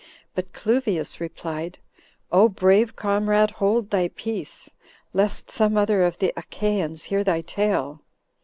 But 0.33 0.51
Cluvius 0.51 1.19
replied 1.19 1.77
"O 2.31 2.49
brave 2.49 2.95
comrade 2.95 3.51
hold 3.61 3.91
thy 3.91 4.07
peace, 4.07 4.67
lest 5.13 5.51
some 5.51 5.77
other 5.77 6.01
of 6.01 6.17
the 6.17 6.33
Achaians 6.35 7.03
hear 7.03 7.23
thy 7.23 7.41
tale." 7.41 8.01